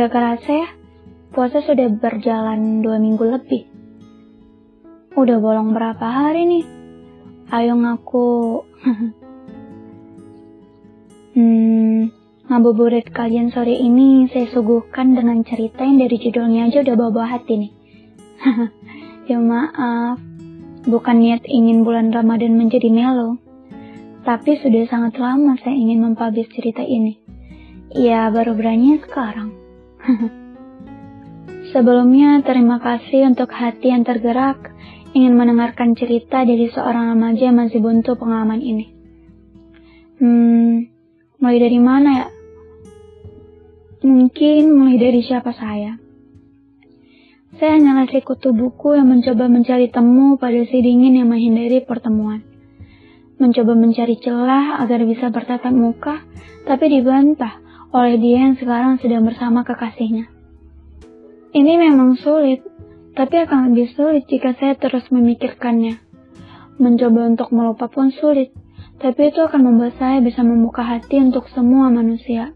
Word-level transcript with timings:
Gak 0.00 0.16
kerasa 0.16 0.48
ya, 0.48 0.68
puasa 1.28 1.60
sudah 1.60 1.92
berjalan 1.92 2.80
dua 2.80 2.96
minggu 2.96 3.20
lebih. 3.20 3.68
Udah 5.12 5.36
bolong 5.36 5.76
berapa 5.76 6.00
hari 6.00 6.48
nih? 6.48 6.64
Ayo 7.52 7.76
ngaku. 7.76 8.64
hmm, 11.36 12.00
ngabuburit 12.48 13.12
kalian 13.12 13.52
sore 13.52 13.76
ini 13.76 14.24
saya 14.32 14.48
suguhkan 14.48 15.12
dengan 15.12 15.44
cerita 15.44 15.84
yang 15.84 16.00
dari 16.00 16.16
judulnya 16.16 16.72
aja 16.72 16.80
udah 16.80 16.96
bawa-bawa 16.96 17.36
hati 17.36 17.60
nih. 17.60 17.72
ya 19.28 19.36
maaf, 19.36 20.16
bukan 20.88 21.16
niat 21.20 21.44
ingin 21.44 21.84
bulan 21.84 22.08
Ramadan 22.08 22.56
menjadi 22.56 22.88
melo. 22.88 23.36
Tapi 24.24 24.64
sudah 24.64 24.80
sangat 24.88 25.20
lama 25.20 25.60
saya 25.60 25.76
ingin 25.76 26.00
mempublish 26.00 26.48
cerita 26.56 26.80
ini. 26.80 27.20
Ya, 27.92 28.32
baru 28.32 28.56
berani 28.56 28.96
sekarang. 29.04 29.60
Sebelumnya, 31.72 32.42
terima 32.42 32.82
kasih 32.82 33.30
untuk 33.30 33.52
hati 33.52 33.92
yang 33.94 34.02
tergerak 34.02 34.72
ingin 35.14 35.34
mendengarkan 35.34 35.94
cerita 35.98 36.42
dari 36.46 36.70
seorang 36.70 37.14
remaja 37.14 37.50
yang 37.50 37.58
masih 37.58 37.82
buntu 37.82 38.14
pengalaman 38.14 38.62
ini. 38.62 38.86
Hmm, 40.20 40.86
mulai 41.38 41.58
dari 41.58 41.80
mana 41.82 42.10
ya? 42.10 42.28
Mungkin 44.00 44.72
mulai 44.72 44.96
dari 44.96 45.20
siapa 45.20 45.52
saya. 45.52 46.00
Saya 47.60 47.76
hanyalah 47.76 48.08
sekutu 48.08 48.56
buku 48.56 48.96
yang 48.96 49.12
mencoba 49.12 49.44
mencari 49.50 49.92
temu 49.92 50.40
pada 50.40 50.64
si 50.64 50.80
dingin 50.80 51.20
yang 51.20 51.28
menghindari 51.28 51.84
pertemuan. 51.84 52.40
Mencoba 53.36 53.76
mencari 53.76 54.16
celah 54.16 54.80
agar 54.80 55.04
bisa 55.04 55.28
bertatap 55.28 55.72
muka, 55.74 56.24
tapi 56.64 56.88
dibantah 56.88 57.69
oleh 57.90 58.22
dia 58.22 58.46
yang 58.46 58.54
sekarang 58.54 59.02
sedang 59.02 59.26
bersama 59.26 59.66
kekasihnya. 59.66 60.30
Ini 61.50 61.72
memang 61.74 62.14
sulit, 62.14 62.62
tapi 63.18 63.42
akan 63.42 63.74
lebih 63.74 63.90
sulit 63.98 64.30
jika 64.30 64.54
saya 64.54 64.78
terus 64.78 65.10
memikirkannya. 65.10 65.98
Mencoba 66.78 67.26
untuk 67.26 67.50
melupa 67.50 67.90
pun 67.90 68.14
sulit, 68.14 68.54
tapi 69.02 69.34
itu 69.34 69.42
akan 69.42 69.74
membuat 69.74 69.98
saya 69.98 70.22
bisa 70.22 70.46
membuka 70.46 70.86
hati 70.86 71.18
untuk 71.18 71.50
semua 71.50 71.90
manusia. 71.90 72.54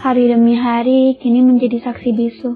Hari 0.00 0.24
demi 0.32 0.56
hari 0.56 1.20
kini 1.20 1.44
menjadi 1.44 1.84
saksi 1.84 2.10
bisu. 2.16 2.52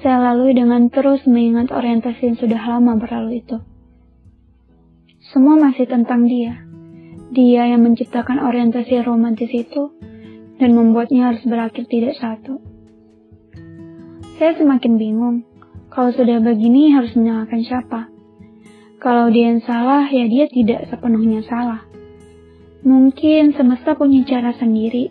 Saya 0.00 0.30
lalui 0.30 0.54
dengan 0.54 0.86
terus 0.94 1.26
mengingat 1.26 1.74
orientasi 1.74 2.32
yang 2.32 2.38
sudah 2.38 2.62
lama 2.70 2.96
berlalu 2.96 3.42
itu. 3.42 3.58
Semua 5.34 5.58
masih 5.58 5.90
tentang 5.90 6.30
dia. 6.30 6.62
Dia 7.34 7.68
yang 7.68 7.82
menciptakan 7.84 8.40
orientasi 8.40 9.02
romantis 9.04 9.52
itu 9.52 9.92
dan 10.60 10.76
membuatnya 10.76 11.32
harus 11.32 11.40
berakhir 11.48 11.88
tidak 11.88 12.20
satu. 12.20 12.60
Saya 14.36 14.52
semakin 14.60 15.00
bingung. 15.00 15.36
Kalau 15.88 16.12
sudah 16.12 16.38
begini 16.38 16.92
harus 16.92 17.16
menyalahkan 17.16 17.64
siapa? 17.64 18.12
Kalau 19.00 19.32
dia 19.32 19.50
yang 19.50 19.64
salah, 19.64 20.06
ya 20.12 20.28
dia 20.28 20.46
tidak 20.52 20.86
sepenuhnya 20.92 21.40
salah. 21.48 21.88
Mungkin 22.84 23.56
semesta 23.56 23.96
punya 23.96 24.22
cara 24.28 24.52
sendiri 24.54 25.08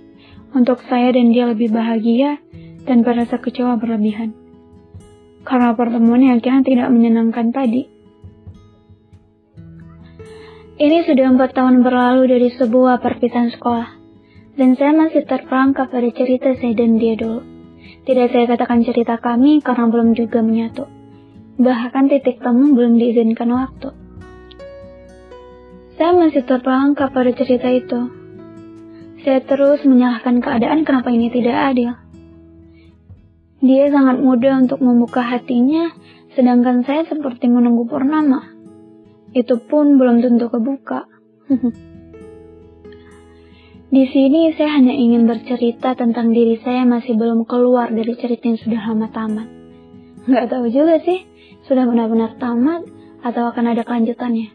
untuk 0.53 0.79
saya 0.85 1.09
dan 1.11 1.33
dia 1.33 1.49
lebih 1.49 1.73
bahagia 1.73 2.37
dan 2.85 3.01
rasa 3.01 3.41
kecewa 3.41 3.75
berlebihan. 3.81 4.31
Karena 5.43 5.73
pertemuan 5.73 6.21
yang 6.21 6.37
akhirnya 6.37 6.61
tidak 6.61 6.87
menyenangkan 6.93 7.49
tadi. 7.49 7.89
Ini 10.79 10.97
sudah 11.03 11.25
empat 11.35 11.57
tahun 11.57 11.83
berlalu 11.83 12.23
dari 12.31 12.49
sebuah 12.55 13.03
perpisahan 13.03 13.51
sekolah 13.51 13.98
dan 14.59 14.75
saya 14.75 14.91
masih 14.91 15.23
terperangkap 15.23 15.87
pada 15.87 16.09
cerita 16.11 16.51
saya 16.59 16.75
dan 16.75 16.99
dia 16.99 17.15
dulu. 17.15 17.39
Tidak 18.03 18.27
saya 18.27 18.43
katakan 18.43 18.83
cerita 18.83 19.15
kami 19.15 19.63
karena 19.63 19.87
belum 19.87 20.19
juga 20.19 20.43
menyatu. 20.43 20.83
Bahkan 21.55 22.11
titik 22.11 22.43
temu 22.43 22.75
belum 22.75 22.99
diizinkan 22.99 23.55
waktu. 23.55 23.95
Saya 25.95 26.11
masih 26.11 26.43
terperangkap 26.43 27.07
pada 27.07 27.31
cerita 27.31 27.71
itu. 27.71 28.11
Saya 29.23 29.39
terus 29.47 29.79
menyalahkan 29.87 30.43
keadaan 30.43 30.83
kenapa 30.83 31.07
ini 31.07 31.31
tidak 31.31 31.55
adil. 31.55 31.95
Dia 33.63 33.91
sangat 33.91 34.19
mudah 34.19 34.63
untuk 34.63 34.79
membuka 34.83 35.23
hatinya, 35.23 35.91
sedangkan 36.35 36.83
saya 36.83 37.07
seperti 37.07 37.47
menunggu 37.47 37.87
purnama. 37.87 38.43
Itu 39.31 39.59
pun 39.59 39.95
belum 39.95 40.19
tentu 40.19 40.51
kebuka. 40.51 41.07
Di 43.89 44.05
sini 44.05 44.53
saya 44.53 44.77
hanya 44.77 44.93
ingin 44.93 45.25
bercerita 45.25 45.97
tentang 45.97 46.29
diri 46.29 46.61
saya 46.61 46.85
masih 46.85 47.17
belum 47.17 47.49
keluar 47.49 47.89
dari 47.89 48.13
cerita 48.21 48.45
yang 48.45 48.61
sudah 48.61 48.81
lama 48.85 49.09
tamat. 49.09 49.47
Nggak 50.29 50.45
tahu 50.45 50.69
juga 50.69 51.01
sih, 51.01 51.25
sudah 51.65 51.89
benar-benar 51.89 52.37
tamat 52.37 52.85
atau 53.25 53.49
akan 53.49 53.73
ada 53.73 53.81
kelanjutannya. 53.81 54.53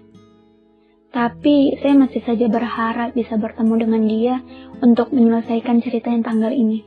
Tapi 1.11 1.79
saya 1.83 1.95
masih 1.99 2.23
saja 2.23 2.47
berharap 2.47 3.11
bisa 3.19 3.35
bertemu 3.35 3.75
dengan 3.75 4.03
dia 4.07 4.37
untuk 4.79 5.11
menyelesaikan 5.11 5.83
cerita 5.83 6.15
yang 6.15 6.23
tanggal 6.23 6.55
ini. 6.55 6.87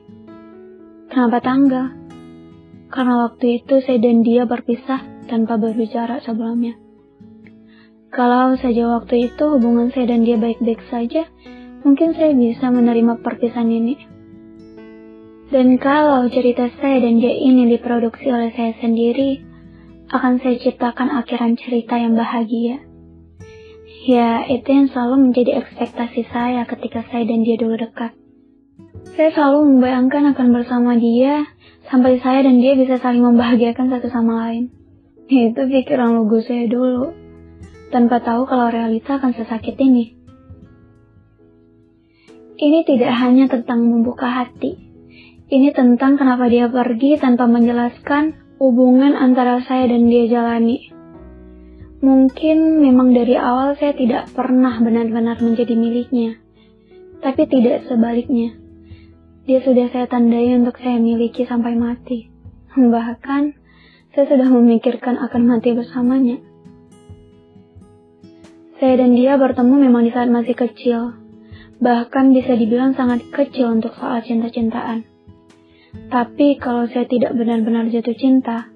Kenapa 1.11 1.43
tanggal? 1.43 1.95
Karena 2.87 3.27
waktu 3.27 3.59
itu 3.59 3.83
saya 3.83 3.99
dan 3.99 4.23
dia 4.23 4.47
berpisah 4.47 5.03
tanpa 5.27 5.59
berbicara 5.59 6.23
sebelumnya. 6.23 6.79
Kalau 8.07 8.55
saja 8.55 8.87
waktu 8.87 9.31
itu 9.31 9.43
hubungan 9.51 9.91
saya 9.91 10.15
dan 10.15 10.23
dia 10.23 10.39
baik-baik 10.39 10.79
saja, 10.87 11.27
mungkin 11.87 12.11
saya 12.11 12.35
bisa 12.35 12.67
menerima 12.67 13.23
perpisahan 13.23 13.71
ini. 13.71 13.95
Dan 15.47 15.79
kalau 15.79 16.27
cerita 16.27 16.67
saya 16.83 16.99
dan 16.99 17.23
dia 17.23 17.31
ini 17.31 17.71
diproduksi 17.71 18.27
oleh 18.27 18.51
saya 18.51 18.75
sendiri, 18.83 19.39
akan 20.11 20.43
saya 20.43 20.59
ciptakan 20.59 21.07
akhiran 21.23 21.55
cerita 21.55 21.95
yang 21.95 22.19
bahagia. 22.19 22.83
Ya, 24.03 24.43
itu 24.51 24.67
yang 24.67 24.91
selalu 24.91 25.31
menjadi 25.31 25.63
ekspektasi 25.63 26.27
saya 26.27 26.67
ketika 26.67 27.07
saya 27.07 27.23
dan 27.23 27.47
dia 27.47 27.55
dulu 27.55 27.79
dekat. 27.79 28.11
Saya 29.15 29.31
selalu 29.31 29.79
membayangkan 29.79 30.35
akan 30.35 30.47
bersama 30.51 30.99
dia, 30.99 31.47
sampai 31.87 32.19
saya 32.19 32.43
dan 32.43 32.59
dia 32.59 32.75
bisa 32.75 32.99
saling 32.99 33.23
membahagiakan 33.23 33.87
satu 33.87 34.11
sama 34.11 34.47
lain. 34.47 34.67
Itu 35.31 35.63
pikiran 35.63 36.11
lugu 36.11 36.43
saya 36.43 36.67
dulu, 36.67 37.15
tanpa 37.91 38.19
tahu 38.19 38.43
kalau 38.47 38.67
realita 38.67 39.15
akan 39.15 39.31
sesakit 39.31 39.79
ini. 39.79 40.16
Ini 42.57 42.89
tidak 42.89 43.13
hanya 43.21 43.45
tentang 43.45 43.85
membuka 43.85 44.25
hati. 44.25 44.73
Ini 45.45 45.77
tentang 45.77 46.17
kenapa 46.17 46.49
dia 46.49 46.65
pergi 46.65 47.13
tanpa 47.21 47.45
menjelaskan 47.45 48.57
hubungan 48.57 49.13
antara 49.13 49.61
saya 49.61 49.85
dan 49.85 50.09
dia 50.09 50.25
jalani. 50.25 50.89
Mungkin 52.01 52.81
memang 52.81 53.13
dari 53.13 53.37
awal 53.37 53.77
saya 53.77 53.93
tidak 53.93 54.33
pernah 54.33 54.73
benar-benar 54.81 55.37
menjadi 55.37 55.77
miliknya. 55.77 56.41
Tapi 57.21 57.45
tidak 57.45 57.85
sebaliknya. 57.85 58.57
Dia 59.45 59.61
sudah 59.61 59.93
saya 59.93 60.09
tandai 60.09 60.49
untuk 60.57 60.81
saya 60.81 60.97
miliki 60.97 61.45
sampai 61.45 61.77
mati. 61.77 62.25
Bahkan, 62.73 63.43
saya 64.17 64.25
sudah 64.33 64.49
memikirkan 64.49 65.21
akan 65.21 65.41
mati 65.45 65.77
bersamanya. 65.77 66.41
Saya 68.81 68.97
dan 68.97 69.13
dia 69.13 69.37
bertemu 69.37 69.89
memang 69.89 70.05
di 70.05 70.11
saat 70.13 70.29
masih 70.29 70.57
kecil, 70.57 71.26
bahkan 71.77 72.33
bisa 72.33 72.57
dibilang 72.57 72.97
sangat 72.97 73.25
kecil 73.29 73.73
untuk 73.73 73.93
soal 73.97 74.21
cinta-cintaan. 74.25 75.05
Tapi 76.07 76.57
kalau 76.57 76.85
saya 76.89 77.05
tidak 77.05 77.33
benar-benar 77.35 77.89
jatuh 77.89 78.15
cinta, 78.17 78.69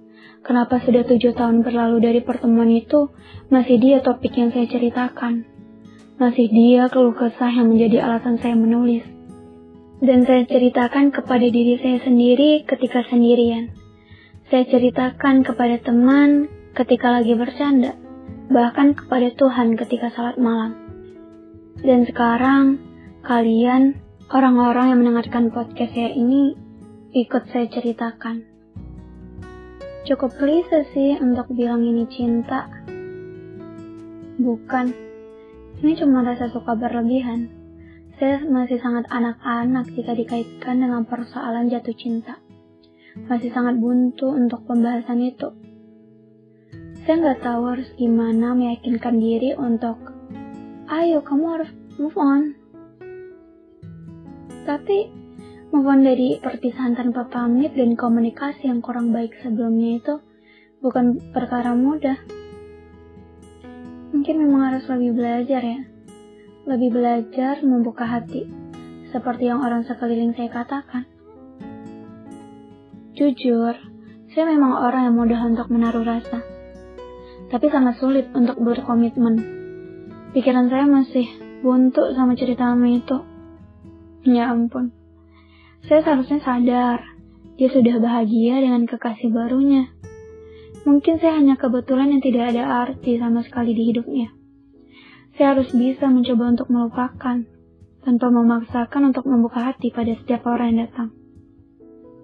kenapa 0.45 0.81
sudah 0.81 1.05
tujuh 1.05 1.33
tahun 1.33 1.65
berlalu 1.65 2.01
dari 2.01 2.19
pertemuan 2.21 2.69
itu, 2.69 3.09
masih 3.49 3.77
dia 3.77 4.03
topik 4.03 4.33
yang 4.35 4.49
saya 4.53 4.67
ceritakan. 4.67 5.45
Masih 6.21 6.47
dia 6.53 6.85
keluh 6.91 7.17
kesah 7.17 7.49
yang 7.49 7.71
menjadi 7.71 8.05
alasan 8.05 8.37
saya 8.37 8.53
menulis. 8.53 9.01
Dan 10.01 10.25
saya 10.25 10.45
ceritakan 10.49 11.13
kepada 11.13 11.45
diri 11.45 11.77
saya 11.77 12.01
sendiri 12.01 12.65
ketika 12.65 13.05
sendirian. 13.05 13.73
Saya 14.49 14.65
ceritakan 14.67 15.45
kepada 15.45 15.77
teman 15.81 16.49
ketika 16.73 17.21
lagi 17.21 17.37
bercanda, 17.37 17.95
bahkan 18.49 18.97
kepada 18.97 19.29
Tuhan 19.33 19.77
ketika 19.77 20.09
salat 20.11 20.41
malam. 20.41 20.75
Dan 21.81 22.05
sekarang, 22.05 22.90
kalian, 23.21 24.01
orang-orang 24.33 24.93
yang 24.93 24.99
mendengarkan 25.05 25.53
podcast 25.53 25.93
saya 25.93 26.09
ini, 26.09 26.57
ikut 27.13 27.43
saya 27.53 27.69
ceritakan. 27.69 28.41
Cukup 30.09 30.33
klise 30.41 30.89
sih 30.97 31.21
untuk 31.21 31.45
bilang 31.53 31.85
ini 31.85 32.09
cinta. 32.09 32.65
Bukan, 34.41 34.89
ini 35.85 35.93
cuma 35.93 36.25
rasa 36.25 36.49
suka 36.49 36.73
berlebihan. 36.73 37.53
Saya 38.17 38.41
masih 38.41 38.81
sangat 38.81 39.05
anak-anak 39.13 39.93
jika 39.93 40.17
dikaitkan 40.17 40.81
dengan 40.81 41.05
persoalan 41.05 41.69
jatuh 41.69 41.93
cinta. 41.93 42.41
Masih 43.29 43.53
sangat 43.53 43.77
buntu 43.77 44.33
untuk 44.33 44.65
pembahasan 44.65 45.21
itu. 45.21 45.53
Saya 47.05 47.17
nggak 47.21 47.41
tahu 47.45 47.61
harus 47.69 47.89
gimana 47.97 48.57
meyakinkan 48.57 49.17
diri 49.17 49.53
untuk, 49.57 49.97
ayo 50.89 51.21
kamu 51.25 51.45
harus 51.49 51.69
move 51.97 52.17
on, 52.17 52.60
tapi 54.63 55.21
Move 55.71 56.03
dari 56.03 56.35
perpisahan 56.35 56.99
tanpa 56.99 57.31
pamit 57.31 57.71
dan 57.79 57.95
komunikasi 57.95 58.67
yang 58.67 58.83
kurang 58.83 59.15
baik 59.15 59.31
sebelumnya 59.39 60.03
itu 60.03 60.19
bukan 60.83 61.31
perkara 61.31 61.71
mudah. 61.79 62.19
Mungkin 64.11 64.35
memang 64.35 64.67
harus 64.67 64.83
lebih 64.91 65.15
belajar 65.15 65.63
ya. 65.63 65.79
Lebih 66.67 66.91
belajar 66.91 67.63
membuka 67.63 68.03
hati. 68.03 68.51
Seperti 69.15 69.47
yang 69.47 69.63
orang 69.63 69.87
sekeliling 69.87 70.35
saya 70.35 70.51
katakan. 70.51 71.07
Jujur, 73.15 73.71
saya 74.35 74.43
memang 74.51 74.75
orang 74.75 75.07
yang 75.07 75.15
mudah 75.15 75.39
untuk 75.47 75.71
menaruh 75.71 76.03
rasa. 76.03 76.43
Tapi 77.47 77.71
sangat 77.71 77.95
sulit 77.95 78.27
untuk 78.35 78.59
berkomitmen. 78.59 79.39
Pikiran 80.35 80.67
saya 80.67 80.83
masih 80.83 81.31
buntu 81.63 82.11
sama 82.11 82.35
cerita 82.35 82.75
itu. 82.75 83.30
Ya 84.21 84.53
ampun. 84.53 84.93
Saya 85.89 86.05
seharusnya 86.05 86.37
sadar, 86.45 87.01
dia 87.57 87.69
sudah 87.73 87.97
bahagia 87.97 88.61
dengan 88.61 88.85
kekasih 88.85 89.33
barunya. 89.33 89.89
Mungkin 90.85 91.17
saya 91.17 91.41
hanya 91.41 91.57
kebetulan 91.57 92.13
yang 92.13 92.21
tidak 92.21 92.53
ada 92.53 92.85
arti 92.85 93.17
sama 93.17 93.41
sekali 93.41 93.73
di 93.73 93.89
hidupnya. 93.89 94.29
Saya 95.37 95.57
harus 95.57 95.73
bisa 95.73 96.05
mencoba 96.05 96.53
untuk 96.53 96.69
melupakan, 96.69 97.37
tanpa 98.01 98.27
memaksakan 98.29 99.13
untuk 99.13 99.25
membuka 99.25 99.73
hati 99.73 99.93
pada 99.93 100.13
setiap 100.17 100.45
orang 100.49 100.73
yang 100.73 100.79
datang. 100.89 101.09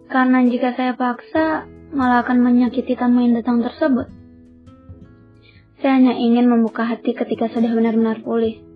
Karena 0.09 0.45
jika 0.45 0.73
saya 0.73 0.93
paksa, 0.93 1.65
malah 1.93 2.21
akan 2.25 2.43
menyakiti 2.43 2.93
tamu 2.93 3.25
yang 3.25 3.37
datang 3.37 3.61
tersebut. 3.61 4.09
Saya 5.77 6.01
hanya 6.01 6.13
ingin 6.17 6.49
membuka 6.49 6.85
hati 6.85 7.13
ketika 7.13 7.49
sudah 7.53 7.69
benar-benar 7.73 8.25
pulih. 8.25 8.66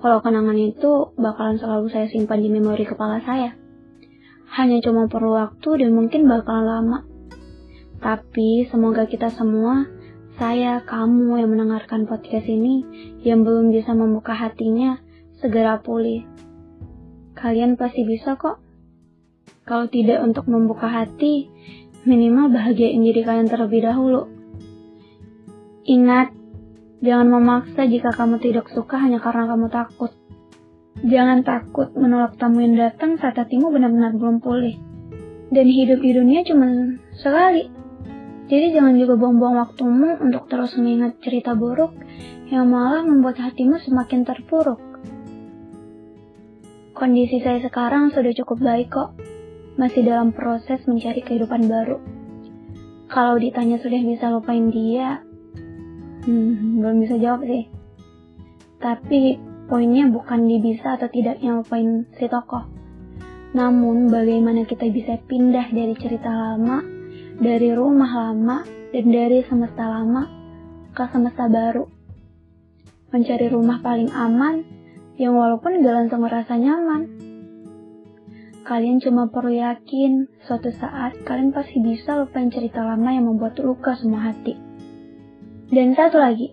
Kalau 0.00 0.18
kenangan 0.24 0.56
itu 0.56 1.12
bakalan 1.20 1.60
selalu 1.60 1.92
saya 1.92 2.08
simpan 2.08 2.40
di 2.40 2.48
memori 2.48 2.88
kepala 2.88 3.20
saya 3.20 3.60
hanya 4.50 4.82
cuma 4.82 5.06
perlu 5.06 5.38
waktu 5.38 5.86
dan 5.86 5.94
mungkin 5.94 6.26
bakalan 6.26 6.66
lama. 6.66 6.98
Tapi 8.02 8.66
semoga 8.66 9.06
kita 9.06 9.30
semua, 9.30 9.86
saya, 10.40 10.82
kamu 10.82 11.38
yang 11.38 11.50
mendengarkan 11.54 12.08
podcast 12.08 12.48
ini, 12.50 12.82
yang 13.22 13.46
belum 13.46 13.70
bisa 13.70 13.94
membuka 13.94 14.34
hatinya, 14.34 14.98
segera 15.38 15.78
pulih. 15.78 16.26
Kalian 17.38 17.78
pasti 17.78 18.02
bisa 18.02 18.34
kok. 18.34 18.58
Kalau 19.68 19.86
tidak 19.86 20.24
untuk 20.26 20.50
membuka 20.50 20.90
hati, 20.90 21.46
minimal 22.02 22.50
bahagiain 22.50 23.04
diri 23.04 23.22
kalian 23.22 23.46
terlebih 23.46 23.86
dahulu. 23.86 24.26
Ingat, 25.86 26.34
jangan 27.00 27.28
memaksa 27.28 27.88
jika 27.88 28.12
kamu 28.12 28.40
tidak 28.40 28.68
suka 28.72 29.00
hanya 29.00 29.20
karena 29.20 29.48
kamu 29.48 29.66
takut. 29.72 30.12
Jangan 31.00 31.40
takut 31.42 31.88
menolak 31.96 32.36
tamu 32.36 32.60
yang 32.60 32.76
datang 32.76 33.16
saat 33.16 33.36
hatimu 33.40 33.72
benar-benar 33.72 34.12
belum 34.16 34.44
pulih. 34.44 34.76
Dan 35.48 35.66
hidup 35.66 36.04
di 36.04 36.12
dunia 36.12 36.44
cuma 36.44 36.94
sekali. 37.16 37.72
Jadi 38.50 38.74
jangan 38.74 38.98
juga 38.98 39.14
buang-buang 39.14 39.56
waktumu 39.62 40.18
untuk 40.20 40.50
terus 40.50 40.74
mengingat 40.74 41.22
cerita 41.22 41.54
buruk 41.54 41.94
yang 42.50 42.66
malah 42.66 43.06
membuat 43.06 43.38
hatimu 43.38 43.78
semakin 43.78 44.26
terpuruk. 44.26 44.82
Kondisi 46.92 47.40
saya 47.40 47.62
sekarang 47.64 48.12
sudah 48.12 48.34
cukup 48.36 48.58
baik 48.60 48.92
kok. 48.92 49.16
Masih 49.78 50.04
dalam 50.04 50.34
proses 50.36 50.84
mencari 50.84 51.24
kehidupan 51.24 51.64
baru. 51.64 51.96
Kalau 53.08 53.40
ditanya 53.40 53.80
sudah 53.80 54.02
bisa 54.04 54.28
lupain 54.28 54.68
dia, 54.68 55.24
hmm, 56.24 56.80
belum 56.80 56.96
bisa 57.04 57.16
jawab 57.20 57.44
sih. 57.46 57.68
Tapi 58.80 59.50
Poinnya 59.70 60.10
bukan 60.10 60.50
di 60.50 60.58
bisa 60.58 60.98
atau 60.98 61.06
tidaknya 61.06 61.62
lupain 61.62 62.02
si 62.18 62.26
tokoh. 62.26 62.66
Namun 63.54 64.10
bagaimana 64.10 64.66
kita 64.66 64.90
bisa 64.90 65.14
pindah 65.30 65.70
dari 65.70 65.94
cerita 65.94 66.26
lama, 66.26 66.82
dari 67.38 67.70
rumah 67.70 68.10
lama, 68.10 68.66
dan 68.90 69.06
dari 69.06 69.46
semesta 69.46 69.86
lama 69.86 70.26
ke 70.90 71.06
semesta 71.14 71.46
baru. 71.46 71.86
Mencari 73.14 73.46
rumah 73.46 73.78
paling 73.78 74.10
aman, 74.10 74.66
yang 75.22 75.38
walaupun 75.38 75.86
gak 75.86 75.94
langsung 75.94 76.26
merasa 76.26 76.58
nyaman. 76.58 77.02
Kalian 78.66 78.98
cuma 78.98 79.30
perlu 79.30 79.54
yakin, 79.54 80.26
suatu 80.50 80.74
saat 80.74 81.14
kalian 81.22 81.54
pasti 81.54 81.78
bisa 81.78 82.18
lupain 82.18 82.50
cerita 82.50 82.82
lama 82.82 83.14
yang 83.14 83.30
membuat 83.30 83.54
luka 83.62 83.94
semua 83.94 84.34
hati. 84.34 84.69
Dan 85.70 85.94
satu 85.94 86.18
lagi, 86.18 86.50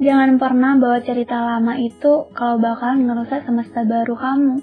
Jangan 0.00 0.40
pernah 0.40 0.80
bawa 0.80 1.04
cerita 1.04 1.36
lama 1.36 1.76
itu 1.76 2.32
kalau 2.32 2.56
bakal 2.56 2.96
ngerusak 2.96 3.44
semesta 3.44 3.84
baru 3.84 4.16
kamu. 4.16 4.56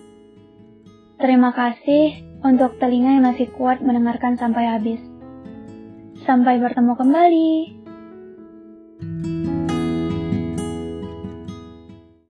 Terima 1.21 1.53
kasih 1.53 2.25
untuk 2.41 2.81
telinga 2.81 3.21
yang 3.21 3.25
masih 3.29 3.45
kuat 3.53 3.77
mendengarkan 3.85 4.33
sampai 4.33 4.65
habis. 4.65 4.97
Sampai 6.25 6.57
bertemu 6.57 6.93
kembali. 6.97 7.53